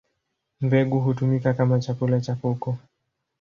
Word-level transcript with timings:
Mbegu 0.61 0.99
hutumika 0.99 1.53
kama 1.53 1.79
chakula 1.79 2.21
cha 2.21 2.35
kuku. 2.35 2.77